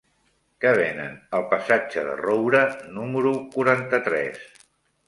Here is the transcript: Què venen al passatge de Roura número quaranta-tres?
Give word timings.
Què 0.63 0.71
venen 0.79 1.13
al 1.39 1.45
passatge 1.51 2.07
de 2.09 2.17
Roura 2.23 2.65
número 2.99 3.39
quaranta-tres? 3.59 4.47